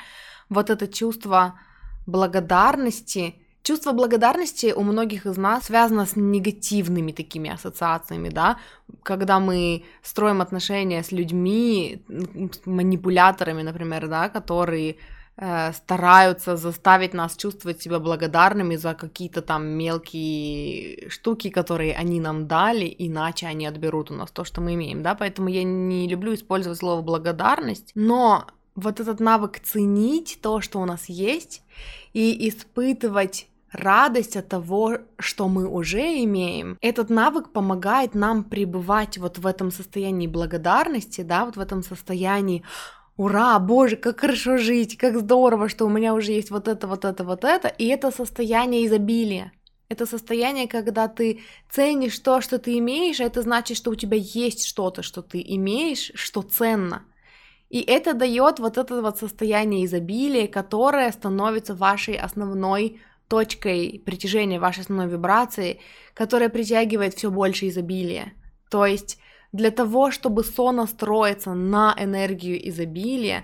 вот 0.50 0.70
это 0.70 0.88
чувство 0.88 1.60
благодарности, 2.06 3.43
Чувство 3.64 3.94
благодарности 3.94 4.74
у 4.76 4.84
многих 4.84 5.26
из 5.26 5.38
нас 5.38 5.66
связано 5.66 6.06
с 6.06 6.18
негативными 6.18 7.14
такими 7.14 7.50
ассоциациями, 7.50 8.28
да, 8.28 8.58
когда 9.04 9.40
мы 9.40 9.86
строим 10.02 10.42
отношения 10.42 11.02
с 11.02 11.14
людьми, 11.14 12.04
с 12.10 12.66
манипуляторами, 12.66 13.62
например, 13.62 14.10
да, 14.10 14.28
которые 14.28 14.98
э, 15.38 15.72
стараются 15.72 16.58
заставить 16.58 17.14
нас 17.14 17.38
чувствовать 17.38 17.82
себя 17.82 18.00
благодарными 18.00 18.76
за 18.76 18.96
какие-то 18.96 19.42
там 19.42 19.66
мелкие 19.66 21.10
штуки, 21.10 21.50
которые 21.50 21.96
они 21.96 22.20
нам 22.20 22.48
дали, 22.48 22.94
иначе 23.00 23.48
они 23.48 23.66
отберут 23.66 24.12
у 24.12 24.14
нас 24.14 24.30
то, 24.32 24.44
что 24.44 24.60
мы 24.60 24.74
имеем, 24.74 25.04
да, 25.04 25.16
поэтому 25.16 25.48
я 25.48 25.64
не 25.64 26.10
люблю 26.10 26.34
использовать 26.34 26.80
слово 26.80 27.02
благодарность, 27.02 27.92
но 27.96 28.46
вот 28.76 29.00
этот 29.00 29.22
навык 29.22 29.62
ценить 29.62 30.40
то, 30.42 30.60
что 30.60 30.82
у 30.82 30.86
нас 30.86 31.08
есть, 31.08 31.62
и 32.12 32.50
испытывать 32.50 33.48
радость 33.74 34.38
от 34.38 34.48
того, 34.48 35.00
что 35.20 35.48
мы 35.48 35.68
уже 35.68 36.24
имеем. 36.24 36.78
Этот 36.82 37.10
навык 37.10 37.52
помогает 37.52 38.16
нам 38.16 38.44
пребывать 38.44 39.18
вот 39.18 39.40
в 39.40 39.46
этом 39.46 39.72
состоянии 39.72 40.28
благодарности, 40.28 41.22
да, 41.22 41.46
вот 41.46 41.58
в 41.58 41.60
этом 41.60 41.84
состоянии 41.84 42.64
Ура, 43.16 43.60
боже, 43.60 43.96
как 43.96 44.22
хорошо 44.22 44.58
жить, 44.58 44.98
как 44.98 45.20
здорово, 45.20 45.70
что 45.70 45.86
у 45.86 45.90
меня 45.90 46.16
уже 46.16 46.32
есть 46.32 46.50
вот 46.50 46.68
это, 46.68 46.88
вот 46.88 47.06
это, 47.06 47.24
вот 47.24 47.44
это. 47.44 47.68
И 47.68 47.86
это 47.86 48.10
состояние 48.10 48.88
изобилия. 48.88 49.52
Это 49.88 50.08
состояние, 50.08 50.68
когда 50.68 51.08
ты 51.08 51.42
ценишь 51.70 52.18
то, 52.18 52.42
что 52.42 52.58
ты 52.58 52.80
имеешь, 52.80 53.20
а 53.20 53.26
это 53.26 53.44
значит, 53.44 53.78
что 53.78 53.92
у 53.92 53.96
тебя 53.96 54.18
есть 54.18 54.66
что-то, 54.66 55.04
что 55.04 55.22
ты 55.22 55.44
имеешь, 55.46 56.12
что 56.16 56.42
ценно. 56.42 57.04
И 57.70 57.82
это 57.82 58.16
дает 58.16 58.60
вот 58.60 58.80
это 58.80 59.02
вот 59.02 59.20
состояние 59.20 59.86
изобилия, 59.86 60.48
которое 60.48 61.12
становится 61.12 61.76
вашей 61.76 62.16
основной 62.16 63.00
точкой 63.34 64.00
притяжения 64.06 64.60
вашей 64.60 64.82
основной 64.82 65.08
вибрации, 65.08 65.80
которая 66.14 66.50
притягивает 66.50 67.16
все 67.16 67.32
больше 67.32 67.68
изобилия. 67.68 68.34
То 68.70 68.86
есть 68.86 69.18
для 69.52 69.72
того, 69.72 70.12
чтобы 70.12 70.44
сонастроиться 70.44 71.56
на 71.56 71.96
энергию 71.98 72.70
изобилия, 72.70 73.44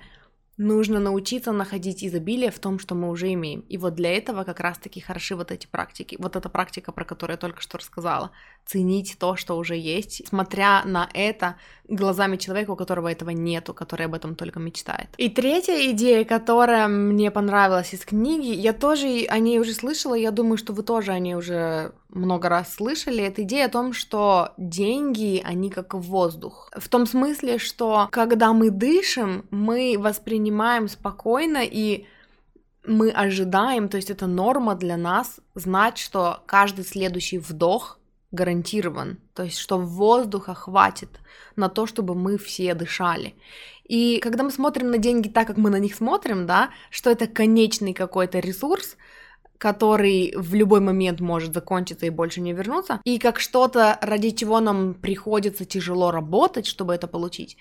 нужно 0.57 0.99
научиться 0.99 1.51
находить 1.51 2.03
изобилие 2.03 2.51
в 2.51 2.59
том, 2.59 2.77
что 2.77 2.93
мы 2.93 3.09
уже 3.09 3.33
имеем. 3.33 3.61
И 3.61 3.77
вот 3.79 3.95
для 3.95 4.15
этого 4.15 4.43
как 4.43 4.59
раз-таки 4.59 4.99
хороши 4.99 5.35
вот 5.35 5.51
эти 5.51 5.65
практики. 5.65 6.17
Вот 6.19 6.35
эта 6.35 6.49
практика, 6.49 6.91
про 6.91 7.03
которую 7.03 7.33
я 7.33 7.39
только 7.39 7.61
что 7.61 7.79
рассказала. 7.79 8.29
Ценить 8.65 9.17
то, 9.19 9.35
что 9.35 9.57
уже 9.57 9.75
есть, 9.75 10.27
смотря 10.27 10.83
на 10.85 11.09
это 11.13 11.55
глазами 11.87 12.37
человека, 12.37 12.71
у 12.71 12.75
которого 12.75 13.11
этого 13.11 13.31
нету, 13.31 13.73
который 13.73 14.05
об 14.05 14.13
этом 14.13 14.35
только 14.35 14.59
мечтает. 14.59 15.07
И 15.17 15.29
третья 15.29 15.91
идея, 15.91 16.23
которая 16.23 16.87
мне 16.87 17.31
понравилась 17.31 17.93
из 17.93 18.05
книги, 18.05 18.53
я 18.53 18.73
тоже 18.73 19.25
о 19.27 19.39
ней 19.39 19.59
уже 19.59 19.73
слышала, 19.73 20.13
я 20.13 20.31
думаю, 20.31 20.57
что 20.57 20.73
вы 20.73 20.83
тоже 20.83 21.11
о 21.11 21.19
ней 21.19 21.35
уже 21.35 21.93
много 22.09 22.49
раз 22.49 22.75
слышали, 22.75 23.23
это 23.23 23.41
идея 23.43 23.65
о 23.65 23.69
том, 23.69 23.93
что 23.93 24.53
деньги, 24.57 25.41
они 25.43 25.69
как 25.69 25.95
воздух. 25.95 26.69
В 26.75 26.87
том 26.89 27.07
смысле, 27.07 27.57
что 27.57 28.07
когда 28.11 28.53
мы 28.53 28.69
дышим, 28.69 29.45
мы 29.49 29.95
воспринимаем 29.97 30.87
спокойно 30.87 31.63
и 31.63 32.05
мы 32.85 33.11
ожидаем, 33.11 33.89
то 33.89 33.97
есть 33.97 34.09
это 34.09 34.25
норма 34.25 34.75
для 34.75 34.97
нас, 34.97 35.39
знать, 35.53 35.97
что 35.97 36.41
каждый 36.45 36.85
следующий 36.85 37.37
вдох 37.37 37.98
гарантирован, 38.31 39.17
то 39.33 39.43
есть 39.43 39.57
что 39.57 39.79
воздуха 39.79 40.53
хватит 40.53 41.09
на 41.55 41.69
то, 41.69 41.87
чтобы 41.87 42.15
мы 42.15 42.37
все 42.37 42.73
дышали. 42.73 43.35
И 43.85 44.19
когда 44.19 44.43
мы 44.43 44.51
смотрим 44.51 44.91
на 44.91 44.99
деньги 44.99 45.29
так, 45.29 45.47
как 45.47 45.57
мы 45.57 45.71
на 45.71 45.79
них 45.79 45.95
смотрим, 45.95 46.45
да, 46.45 46.69
что 46.91 47.09
это 47.09 47.25
конечный 47.25 47.93
какой-то 47.93 48.39
ресурс, 48.39 48.97
который 49.57 50.33
в 50.37 50.53
любой 50.53 50.79
момент 50.79 51.19
может 51.19 51.53
закончиться 51.53 52.05
и 52.05 52.11
больше 52.11 52.39
не 52.39 52.53
вернуться, 52.53 53.01
и 53.03 53.17
как 53.17 53.39
что-то, 53.39 53.97
ради 54.01 54.29
чего 54.29 54.59
нам 54.59 54.93
приходится 54.93 55.65
тяжело 55.65 56.11
работать, 56.11 56.67
чтобы 56.67 56.93
это 56.93 57.07
получить, 57.07 57.57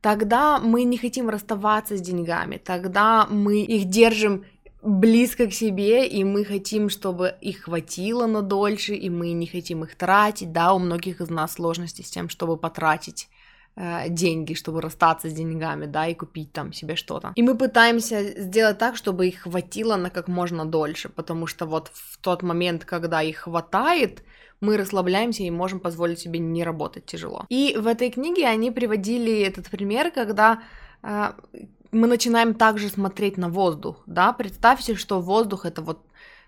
тогда 0.00 0.60
мы 0.60 0.84
не 0.84 0.98
хотим 0.98 1.28
расставаться 1.28 1.96
с 1.96 2.00
деньгами, 2.00 2.56
тогда 2.56 3.26
мы 3.28 3.60
их 3.60 3.86
держим 3.86 4.44
близко 4.82 5.46
к 5.46 5.52
себе, 5.52 6.06
и 6.06 6.24
мы 6.24 6.44
хотим, 6.44 6.90
чтобы 6.90 7.34
их 7.40 7.64
хватило 7.64 8.26
на 8.26 8.42
дольше, 8.42 8.94
и 8.94 9.08
мы 9.08 9.32
не 9.32 9.46
хотим 9.46 9.84
их 9.84 9.94
тратить, 9.94 10.52
да, 10.52 10.74
у 10.74 10.78
многих 10.78 11.20
из 11.20 11.30
нас 11.30 11.54
сложности 11.54 12.02
с 12.02 12.10
тем, 12.10 12.28
чтобы 12.28 12.56
потратить 12.56 13.28
Э, 13.74 14.08
деньги, 14.10 14.52
чтобы 14.52 14.82
расстаться 14.82 15.30
с 15.30 15.32
деньгами, 15.32 15.86
да, 15.86 16.06
и 16.06 16.14
купить 16.14 16.52
там 16.52 16.74
себе 16.74 16.94
что-то. 16.94 17.32
И 17.36 17.42
мы 17.42 17.56
пытаемся 17.56 18.22
сделать 18.42 18.76
так, 18.76 18.96
чтобы 18.96 19.28
их 19.28 19.40
хватило 19.40 19.96
на 19.96 20.10
как 20.10 20.28
можно 20.28 20.66
дольше, 20.66 21.08
потому 21.08 21.46
что 21.46 21.64
вот 21.64 21.90
в 21.94 22.18
тот 22.18 22.42
момент, 22.42 22.84
когда 22.84 23.22
их 23.22 23.38
хватает, 23.38 24.24
мы 24.60 24.76
расслабляемся 24.76 25.42
и 25.42 25.50
можем 25.50 25.80
позволить 25.80 26.18
себе 26.18 26.38
не 26.38 26.64
работать 26.64 27.06
тяжело. 27.06 27.46
И 27.48 27.74
в 27.80 27.86
этой 27.86 28.10
книге 28.10 28.46
они 28.46 28.70
приводили 28.70 29.40
этот 29.40 29.70
пример, 29.70 30.10
когда 30.10 30.62
э, 31.02 31.32
мы 31.92 32.08
начинаем 32.08 32.54
также 32.54 32.88
смотреть 32.88 33.36
на 33.36 33.48
воздух, 33.48 34.02
да, 34.06 34.32
представьте, 34.32 34.96
что 34.96 35.20
воздух 35.20 35.66
это 35.66 35.82
вот 35.82 36.00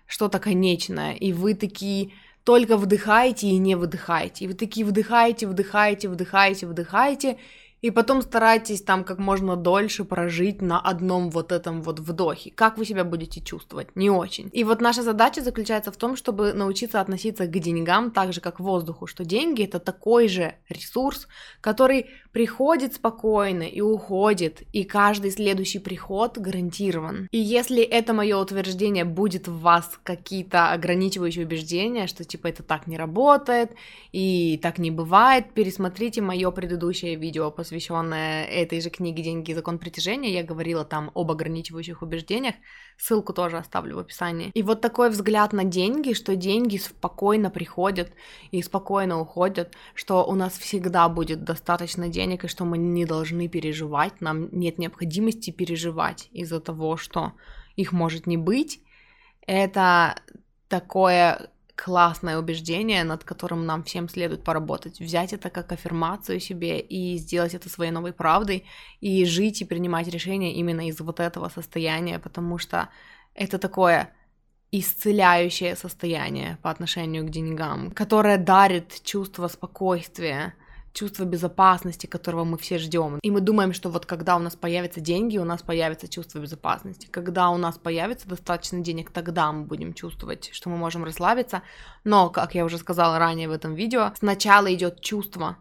что-то 0.07 0.39
конечное, 0.39 1.13
и 1.13 1.33
вы 1.33 1.53
такие 1.53 2.11
только 2.43 2.77
вдыхаете 2.77 3.47
и 3.47 3.57
не 3.57 3.75
выдыхаете, 3.75 4.45
и 4.45 4.47
вы 4.47 4.53
такие 4.55 4.85
вдыхаете, 4.85 5.47
вдыхаете, 5.47 6.09
вдыхаете, 6.09 6.67
вдыхаете, 6.67 7.37
и 7.81 7.91
потом 7.91 8.21
старайтесь 8.21 8.81
там 8.81 9.03
как 9.03 9.19
можно 9.19 9.55
дольше 9.55 10.05
прожить 10.05 10.61
на 10.61 10.79
одном 10.79 11.29
вот 11.29 11.51
этом 11.51 11.81
вот 11.81 11.99
вдохе. 11.99 12.51
Как 12.51 12.77
вы 12.77 12.85
себя 12.85 13.03
будете 13.03 13.41
чувствовать? 13.41 13.95
Не 13.95 14.09
очень. 14.09 14.49
И 14.53 14.63
вот 14.63 14.81
наша 14.81 15.03
задача 15.03 15.41
заключается 15.41 15.91
в 15.91 15.97
том, 15.97 16.15
чтобы 16.15 16.53
научиться 16.53 16.99
относиться 16.99 17.45
к 17.45 17.51
деньгам 17.51 18.11
так 18.11 18.33
же, 18.33 18.41
как 18.41 18.55
к 18.55 18.59
воздуху, 18.59 19.05
что 19.05 19.25
деньги 19.25 19.63
это 19.63 19.79
такой 19.79 20.27
же 20.27 20.55
ресурс, 20.69 21.27
который 21.61 22.07
приходит 22.31 22.93
спокойно 22.93 23.63
и 23.63 23.81
уходит, 23.81 24.63
и 24.73 24.83
каждый 24.83 25.31
следующий 25.31 25.79
приход 25.79 26.37
гарантирован. 26.37 27.27
И 27.31 27.37
если 27.37 27.81
это 27.81 28.13
мое 28.13 28.37
утверждение 28.37 29.05
будет 29.05 29.47
в 29.47 29.59
вас 29.59 29.99
какие-то 30.03 30.71
ограничивающие 30.71 31.45
убеждения, 31.45 32.07
что 32.07 32.23
типа 32.23 32.47
это 32.47 32.63
так 32.63 32.87
не 32.87 32.97
работает 32.97 33.71
и 34.11 34.59
так 34.61 34.79
не 34.79 34.91
бывает, 34.91 35.53
пересмотрите 35.53 36.21
мое 36.21 36.49
предыдущее 36.51 37.15
видео, 37.15 37.51
посвященное 37.65 38.45
этой 38.45 38.79
же 38.79 38.91
книге 38.91 39.23
«Деньги 39.23 39.49
и 39.49 39.55
закон 39.55 39.79
притяжения». 39.79 40.31
Я 40.31 40.43
говорила 40.43 40.85
там 40.85 41.09
об 41.15 41.31
ограничивающих 41.31 42.03
убеждениях, 42.03 42.53
ссылку 42.95 43.33
тоже 43.33 43.57
оставлю 43.57 43.95
в 43.95 43.99
описании. 43.99 44.51
И 44.53 44.61
вот 44.61 44.81
такой 44.81 45.09
взгляд 45.09 45.51
на 45.51 45.63
деньги, 45.63 46.13
что 46.13 46.35
деньги 46.35 46.77
спокойно 46.77 47.49
приходят 47.49 48.11
и 48.51 48.61
спокойно 48.61 49.19
уходят, 49.19 49.73
что 49.95 50.23
у 50.23 50.35
нас 50.35 50.55
всегда 50.59 51.09
будет 51.09 51.43
достаточно 51.43 52.07
денег, 52.07 52.43
и 52.43 52.47
что 52.47 52.65
мы 52.65 52.77
не 52.77 53.05
должны 53.05 53.47
переживать, 53.47 54.21
нам 54.21 54.47
нет 54.51 54.77
необходимости 54.77 55.49
переживать 55.49 56.29
из-за 56.31 56.59
того, 56.59 56.97
что 56.97 57.33
их 57.75 57.91
может 57.91 58.27
не 58.27 58.37
быть. 58.37 58.79
Это 59.47 60.15
такое 60.67 61.49
классное 61.75 62.39
убеждение, 62.39 63.03
над 63.03 63.23
которым 63.23 63.65
нам 63.65 63.83
всем 63.83 64.09
следует 64.09 64.43
поработать. 64.43 64.99
Взять 64.99 65.33
это 65.33 65.49
как 65.49 65.71
аффирмацию 65.71 66.39
себе 66.39 66.79
и 66.79 67.17
сделать 67.17 67.53
это 67.53 67.69
своей 67.69 67.91
новой 67.91 68.13
правдой, 68.13 68.65
и 69.01 69.25
жить 69.25 69.61
и 69.61 69.65
принимать 69.65 70.07
решения 70.07 70.53
именно 70.55 70.87
из 70.87 70.99
вот 70.99 71.19
этого 71.19 71.49
состояния, 71.49 72.19
потому 72.19 72.57
что 72.57 72.89
это 73.33 73.57
такое 73.59 74.13
исцеляющее 74.71 75.75
состояние 75.75 76.57
по 76.61 76.69
отношению 76.69 77.25
к 77.25 77.29
деньгам, 77.29 77.91
которое 77.91 78.37
дарит 78.37 79.01
чувство 79.03 79.47
спокойствия, 79.47 80.55
чувство 80.95 81.25
безопасности, 81.25 82.07
которого 82.07 82.45
мы 82.45 82.57
все 82.57 82.79
ждем. 82.79 83.19
И 83.21 83.29
мы 83.29 83.41
думаем, 83.41 83.73
что 83.73 83.89
вот 83.89 84.05
когда 84.05 84.37
у 84.37 84.39
нас 84.39 84.55
появятся 84.55 85.01
деньги, 85.01 85.37
у 85.37 85.43
нас 85.43 85.61
появится 85.61 86.07
чувство 86.07 86.39
безопасности. 86.39 87.07
Когда 87.11 87.49
у 87.49 87.57
нас 87.57 87.77
появится 87.77 88.27
достаточно 88.27 88.79
денег, 88.79 89.11
тогда 89.11 89.51
мы 89.51 89.65
будем 89.65 89.93
чувствовать, 89.93 90.49
что 90.53 90.69
мы 90.69 90.77
можем 90.77 91.03
расслабиться. 91.03 91.61
Но, 92.05 92.29
как 92.29 92.55
я 92.55 92.65
уже 92.65 92.77
сказала 92.77 93.19
ранее 93.19 93.49
в 93.49 93.51
этом 93.51 93.75
видео, 93.75 94.13
сначала 94.17 94.73
идет 94.73 95.01
чувство. 95.01 95.57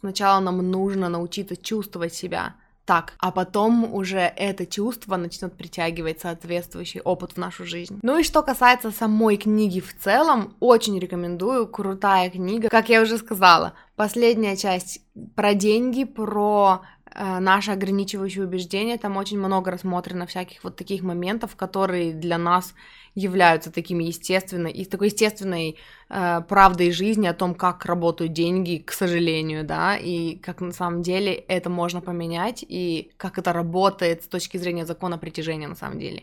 Сначала 0.00 0.40
нам 0.40 0.70
нужно 0.70 1.08
научиться 1.08 1.56
чувствовать 1.56 2.14
себя 2.14 2.54
так, 2.88 3.12
а 3.18 3.32
потом 3.32 3.92
уже 3.92 4.20
это 4.20 4.64
чувство 4.64 5.16
начнет 5.18 5.54
притягивать 5.54 6.20
соответствующий 6.20 7.02
опыт 7.02 7.32
в 7.32 7.36
нашу 7.36 7.66
жизнь. 7.66 7.98
Ну 8.02 8.18
и 8.18 8.22
что 8.22 8.42
касается 8.42 8.90
самой 8.90 9.36
книги 9.36 9.80
в 9.80 9.94
целом, 9.94 10.56
очень 10.58 10.98
рекомендую, 10.98 11.66
крутая 11.66 12.30
книга. 12.30 12.70
Как 12.70 12.88
я 12.88 13.02
уже 13.02 13.18
сказала, 13.18 13.74
последняя 13.94 14.56
часть 14.56 15.02
про 15.36 15.52
деньги, 15.52 16.04
про 16.04 16.80
э, 17.14 17.40
наши 17.40 17.72
ограничивающие 17.72 18.44
убеждения, 18.44 18.96
там 18.96 19.18
очень 19.18 19.38
много 19.38 19.70
рассмотрено 19.70 20.24
всяких 20.26 20.64
вот 20.64 20.76
таких 20.76 21.02
моментов, 21.02 21.56
которые 21.56 22.14
для 22.14 22.38
нас 22.38 22.72
являются 23.18 23.72
такими 23.72 24.04
естественной, 24.04 24.70
и 24.70 24.84
такой 24.84 25.08
естественной 25.08 25.76
э, 26.08 26.40
правдой 26.48 26.92
жизни 26.92 27.26
о 27.26 27.34
том, 27.34 27.54
как 27.54 27.84
работают 27.84 28.32
деньги, 28.32 28.78
к 28.78 28.92
сожалению, 28.92 29.64
да, 29.64 29.96
и 29.96 30.36
как 30.36 30.60
на 30.60 30.72
самом 30.72 31.02
деле 31.02 31.34
это 31.34 31.68
можно 31.68 32.00
поменять, 32.00 32.64
и 32.68 33.10
как 33.16 33.38
это 33.38 33.52
работает 33.52 34.22
с 34.22 34.28
точки 34.28 34.56
зрения 34.56 34.86
закона 34.86 35.18
притяжения 35.18 35.68
на 35.68 35.74
самом 35.74 35.98
деле. 35.98 36.22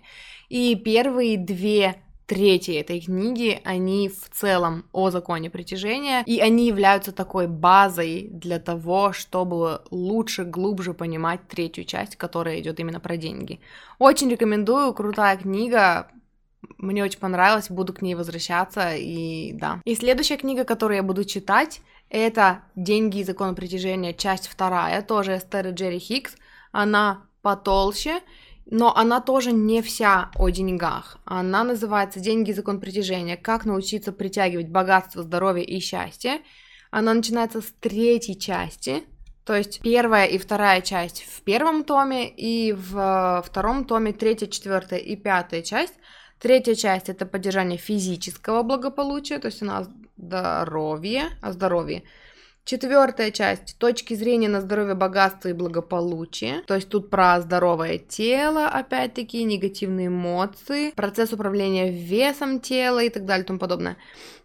И 0.49 0.75
первые 0.75 1.38
две 1.38 1.95
трети 2.25 2.71
этой 2.71 3.01
книги, 3.01 3.62
они 3.63 4.10
в 4.10 4.29
целом 4.31 4.86
о 4.91 5.12
законе 5.12 5.49
притяжения, 5.49 6.23
и 6.25 6.39
они 6.39 6.67
являются 6.67 7.12
такой 7.12 7.47
базой 7.47 8.29
для 8.31 8.60
того, 8.60 9.13
чтобы 9.13 9.81
лучше, 9.91 10.43
глубже 10.43 10.93
понимать 10.93 11.47
третью 11.47 11.84
часть, 11.84 12.15
которая 12.15 12.60
идет 12.60 12.79
именно 12.79 12.99
про 12.99 13.17
деньги. 13.17 13.60
Очень 13.99 14.31
рекомендую, 14.31 14.93
крутая 14.93 15.38
книга, 15.38 16.08
мне 16.78 17.04
очень 17.04 17.19
понравилось, 17.19 17.69
буду 17.69 17.93
к 17.93 18.01
ней 18.01 18.15
возвращаться, 18.15 18.95
и 18.95 19.54
да. 19.54 19.82
И 19.86 19.95
следующая 19.95 20.38
книга, 20.38 20.63
которую 20.63 20.97
я 20.97 21.04
буду 21.04 21.23
читать, 21.23 21.82
это 22.10 22.62
«Деньги 22.75 23.19
и 23.19 23.23
закон 23.23 23.56
притяжения», 23.56 24.13
часть 24.13 24.47
вторая, 24.47 25.01
тоже 25.01 25.38
Эстер 25.38 25.69
Джерри 25.69 25.99
Хикс. 25.99 26.36
Она 26.71 27.25
потолще, 27.41 28.19
но 28.65 28.95
она 28.95 29.21
тоже 29.21 29.51
не 29.51 29.82
вся 29.82 30.32
о 30.36 30.49
деньгах. 30.49 31.17
Она 31.25 31.63
называется 31.63 32.19
«Деньги 32.19 32.51
и 32.51 32.54
закон 32.54 32.80
притяжения. 32.80 33.38
Как 33.38 33.65
научиться 33.65 34.12
притягивать 34.12 34.69
богатство, 34.69 35.23
здоровье 35.23 35.65
и 35.65 35.80
счастье». 35.80 36.41
Она 36.91 37.13
начинается 37.13 37.62
с 37.62 37.73
третьей 37.82 38.39
части, 38.39 39.04
то 39.43 39.54
есть 39.54 39.82
первая 39.82 40.28
и 40.28 40.38
вторая 40.38 40.80
часть 40.82 41.23
в 41.23 41.41
первом 41.41 41.84
томе, 41.84 42.30
и 42.30 42.71
в 42.71 43.43
втором 43.45 43.84
томе 43.84 44.13
третья, 44.13 44.47
четвертая 44.47 44.99
и 44.99 45.15
пятая 45.15 45.62
часть– 45.62 45.95
Третья 46.45 46.75
часть 46.75 47.10
это 47.10 47.25
поддержание 47.25 47.79
физического 47.79 48.62
благополучия, 48.62 49.39
то 49.39 49.47
есть 49.47 49.63
у 49.63 49.65
нас 49.65 49.89
здоровье, 50.15 51.23
о 51.41 51.51
здоровье. 51.51 52.03
Четвертая 52.65 53.31
часть 53.31 53.79
точки 53.79 54.13
зрения 54.13 54.47
на 54.47 54.62
здоровье, 54.62 54.93
богатство 54.93 55.49
и 55.49 55.53
благополучие. 55.53 56.62
То 56.67 56.75
есть 56.75 56.89
тут 56.89 57.10
про 57.10 57.41
здоровое 57.41 57.97
тело, 57.97 58.67
опять-таки, 58.67 59.43
негативные 59.43 60.05
эмоции, 60.05 60.91
процесс 60.91 61.34
управления 61.34 61.89
весом 61.89 62.60
тела 62.60 63.01
и 63.03 63.10
так 63.10 63.25
далее 63.25 63.43
и 63.43 63.47
тому 63.47 63.58
подобное. 63.58 63.97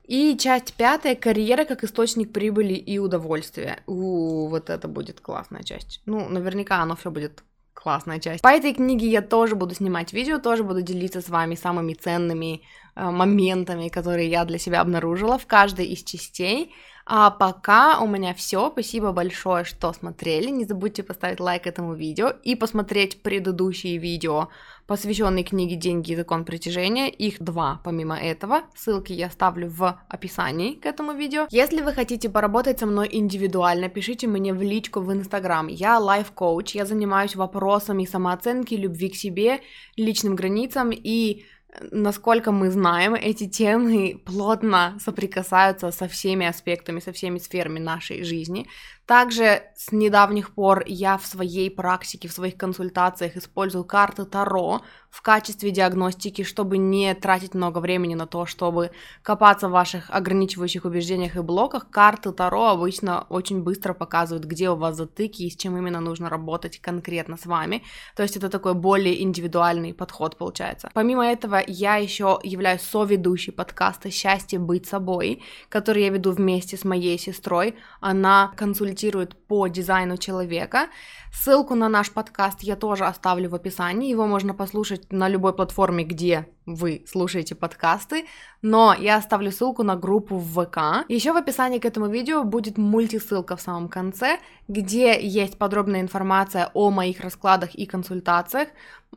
И 0.05 0.39
часть 0.39 0.73
пятая 0.73 1.15
карьера 1.15 1.67
как 1.67 1.85
источник 1.85 2.33
прибыли 2.33 2.73
и 2.73 2.99
удовольствия. 2.99 3.83
У, 3.87 4.49
вот 4.49 4.71
это 4.71 4.89
будет 4.89 5.21
классная 5.21 5.65
часть. 5.65 6.01
Ну, 6.07 6.31
наверняка 6.31 6.77
оно 6.77 6.97
все 6.97 7.11
будет 7.11 7.45
классная 7.83 8.21
часть. 8.21 8.43
По 8.43 8.49
этой 8.49 8.75
книге 8.75 9.09
я 9.09 9.23
тоже 9.23 9.57
буду 9.57 9.75
снимать 9.75 10.13
видео, 10.13 10.39
тоже 10.39 10.65
буду 10.65 10.83
делиться 10.83 11.21
с 11.21 11.29
вами 11.29 11.55
самыми 11.55 11.95
ценными 11.95 12.63
э, 12.95 13.11
моментами, 13.11 13.89
которые 13.89 14.29
я 14.29 14.45
для 14.45 14.59
себя 14.59 14.81
обнаружила 14.81 15.39
в 15.39 15.47
каждой 15.47 15.87
из 15.87 16.03
частей. 16.05 16.75
А 17.13 17.33
пока 17.33 17.99
у 17.99 18.07
меня 18.07 18.35
все. 18.35 18.71
Спасибо 18.71 19.11
большое, 19.11 19.65
что 19.65 19.93
смотрели. 19.93 20.49
Не 20.49 20.65
забудьте 20.65 21.03
поставить 21.03 21.41
лайк 21.41 21.67
этому 21.67 21.95
видео 21.95 22.29
и 22.45 22.55
посмотреть 22.55 23.21
предыдущие 23.21 23.97
видео, 23.97 24.49
посвященные 24.87 25.43
книге 25.43 25.75
«Деньги 25.75 26.13
и 26.13 26.17
закон 26.17 26.45
притяжения». 26.45 27.09
Их 27.09 27.43
два, 27.43 27.81
помимо 27.83 28.17
этого. 28.17 28.63
Ссылки 28.77 29.13
я 29.13 29.27
оставлю 29.27 29.69
в 29.69 30.01
описании 30.09 30.75
к 30.75 30.87
этому 30.87 31.13
видео. 31.13 31.49
Если 31.51 31.83
вы 31.83 31.95
хотите 31.95 32.31
поработать 32.31 32.79
со 32.79 32.87
мной 32.87 33.09
индивидуально, 33.11 33.89
пишите 33.89 34.29
мне 34.29 34.55
в 34.55 34.63
личку 34.63 35.01
в 35.01 35.13
Инстаграм. 35.13 35.67
Я 35.67 35.99
лайф-коуч, 35.99 36.77
я 36.77 36.87
занимаюсь 36.87 37.35
вопросами 37.35 38.05
самооценки, 38.05 38.77
любви 38.77 39.09
к 39.09 39.17
себе, 39.17 39.63
личным 39.97 40.37
границам 40.37 40.91
и 40.93 41.43
насколько 41.91 42.53
мы 42.53 42.71
знаем, 42.71 43.15
эти 43.15 43.49
темы 43.49 44.21
плотно 44.25 44.97
соприкасаются 45.01 45.91
со 45.91 46.09
всеми 46.09 46.47
аспектами, 46.47 47.01
со 47.01 47.13
всеми 47.13 47.39
сферами 47.39 47.79
нашей 47.79 48.25
жизни. 48.25 48.67
Также 49.11 49.65
с 49.75 49.91
недавних 49.91 50.55
пор 50.55 50.85
я 50.87 51.19
в 51.19 51.27
своей 51.27 51.69
практике, 51.69 52.29
в 52.29 52.33
своих 52.33 52.57
консультациях 52.57 53.37
использую 53.37 53.83
карты 53.83 54.25
Таро 54.25 54.83
в 55.11 55.21
качестве 55.23 55.73
диагностики, 55.73 56.45
чтобы 56.45 56.79
не 56.79 57.13
тратить 57.17 57.55
много 57.55 57.81
времени 57.81 58.15
на 58.15 58.29
то, 58.29 58.47
чтобы 58.47 58.93
копаться 59.25 59.69
в 59.69 59.73
ваших 59.73 60.11
ограничивающих 60.11 60.85
убеждениях 60.85 61.35
и 61.35 61.41
блоках. 61.41 61.91
Карты 61.91 62.31
Таро 62.31 62.69
обычно 62.69 63.27
очень 63.31 63.65
быстро 63.65 63.95
показывают, 63.95 64.45
где 64.45 64.71
у 64.71 64.77
вас 64.77 64.97
затыки 64.97 65.43
и 65.43 65.51
с 65.51 65.57
чем 65.57 65.77
именно 65.77 65.99
нужно 65.99 66.29
работать 66.29 66.79
конкретно 66.79 67.37
с 67.37 67.47
вами. 67.47 67.83
То 68.15 68.23
есть 68.23 68.37
это 68.37 68.49
такой 68.49 68.75
более 68.75 69.21
индивидуальный 69.25 69.93
подход 69.93 70.37
получается. 70.37 70.89
Помимо 70.95 71.27
этого, 71.27 71.61
я 71.67 71.97
еще 71.97 72.39
являюсь 72.45 72.83
соведущей 72.83 73.53
подкаста 73.53 74.09
«Счастье 74.13 74.61
быть 74.61 74.87
собой», 74.87 75.43
который 75.69 76.05
я 76.05 76.11
веду 76.11 76.31
вместе 76.31 76.77
с 76.77 76.85
моей 76.85 77.19
сестрой. 77.19 77.75
Она 78.01 78.53
консультирует 78.55 79.00
консультирует 79.01 79.35
по 79.47 79.69
дизайну 79.69 80.17
человека. 80.17 80.89
Ссылку 81.33 81.75
на 81.75 81.89
наш 81.89 82.11
подкаст 82.11 82.63
я 82.63 82.77
тоже 82.77 83.07
оставлю 83.07 83.49
в 83.49 83.55
описании. 83.55 84.11
Его 84.11 84.27
можно 84.27 84.55
послушать 84.55 85.13
на 85.13 85.29
любой 85.29 85.53
платформе, 85.53 86.05
где 86.05 86.47
вы 86.67 87.03
слушаете 87.07 87.55
подкасты, 87.55 88.27
но 88.63 88.95
я 88.95 89.17
оставлю 89.17 89.51
ссылку 89.51 89.83
на 89.83 89.97
группу 89.97 90.37
в 90.37 90.65
ВК. 90.65 91.07
Еще 91.09 91.33
в 91.33 91.37
описании 91.37 91.79
к 91.79 91.87
этому 91.87 92.09
видео 92.09 92.45
будет 92.45 92.79
мультисылка 92.79 93.57
в 93.57 93.61
самом 93.61 93.89
конце, 93.89 94.39
где 94.69 95.19
есть 95.21 95.57
подробная 95.57 96.01
информация 96.01 96.71
о 96.75 96.91
моих 96.91 97.21
раскладах 97.21 97.75
и 97.75 97.87
консультациях, 97.87 98.69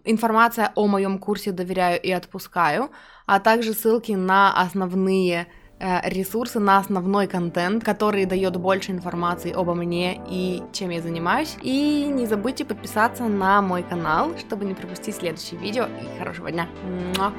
информация 0.06 0.72
о 0.76 0.88
моем 0.88 1.19
курсе 1.19 1.52
«Доверяю 1.52 2.02
и 2.02 2.12
отпускаю», 2.12 2.89
а 3.26 3.39
также 3.39 3.74
ссылки 3.74 4.13
на 4.15 4.54
основные 4.54 5.48
ресурсы 6.04 6.60
на 6.60 6.78
основной 6.78 7.28
контент, 7.28 7.84
который 7.84 8.26
дает 8.26 8.58
больше 8.58 8.91
информации 8.91 9.52
обо 9.52 9.74
мне 9.74 10.22
и 10.30 10.63
чем 10.72 10.89
я 10.89 11.02
занимаюсь. 11.02 11.58
И 11.62 12.06
не 12.06 12.26
забудьте 12.26 12.65
подписаться 12.65 13.24
на 13.24 13.62
мой 13.62 13.84
канал, 13.84 14.38
чтобы 14.38 14.65
не 14.65 14.74
пропустить 14.74 15.15
следующее 15.15 15.60
видео. 15.60 15.86
И 15.86 16.17
хорошего 16.19 16.52
дня! 16.52 16.67
Муа! 17.17 17.34